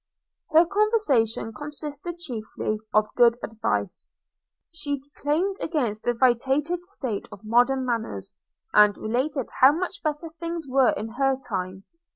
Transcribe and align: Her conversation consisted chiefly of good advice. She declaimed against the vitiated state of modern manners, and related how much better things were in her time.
Her 0.49 0.65
conversation 0.65 1.53
consisted 1.53 2.17
chiefly 2.17 2.79
of 2.91 3.13
good 3.13 3.37
advice. 3.43 4.11
She 4.73 4.97
declaimed 4.97 5.57
against 5.61 6.01
the 6.01 6.15
vitiated 6.15 6.83
state 6.85 7.27
of 7.31 7.45
modern 7.45 7.85
manners, 7.85 8.33
and 8.73 8.97
related 8.97 9.51
how 9.59 9.73
much 9.73 10.01
better 10.01 10.29
things 10.39 10.65
were 10.67 10.89
in 10.89 11.07
her 11.09 11.35
time. 11.37 11.83